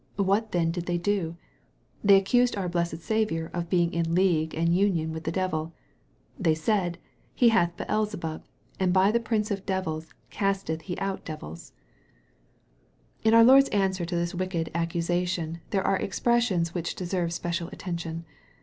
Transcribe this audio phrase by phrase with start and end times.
[0.17, 1.35] What then did they do?
[2.03, 5.73] They accused our blessed Saviour of being in league and union with the devil.
[6.39, 6.97] They said,
[7.35, 8.41] "He hath Beelzebub,
[8.79, 11.73] and bj the prince of the devils casteth he out devils."
[13.21, 13.27] 54 EXPOSITORY THOUGHTS.
[13.29, 18.25] In our Lord's answer to this wicked accusation, there are expressions which deserve special attention.